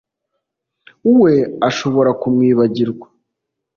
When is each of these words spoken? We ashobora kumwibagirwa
We 1.19 1.33
ashobora 1.69 2.09
kumwibagirwa 2.21 3.07